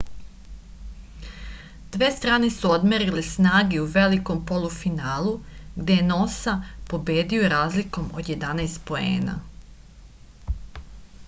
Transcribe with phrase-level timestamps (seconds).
[1.95, 5.35] dve strane su odmerile snage u velikom polufinalu
[5.75, 6.57] gde je nosa
[6.95, 9.39] pobedio razlikom od 11 poena